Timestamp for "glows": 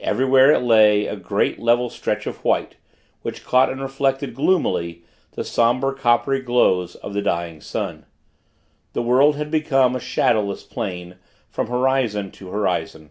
6.40-6.96